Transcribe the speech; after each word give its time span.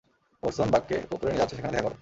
Orson 0.43 0.67
বাককে 0.71 0.95
পুকুরে 1.09 1.29
নিয়ে 1.29 1.41
যাচ্ছে, 1.41 1.55
সেখানে 1.55 1.71
দেখা 1.71 1.83
করো। 1.83 1.89